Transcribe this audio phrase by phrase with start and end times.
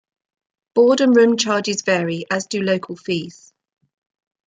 [0.73, 3.53] Board and room charges vary, as do local fees.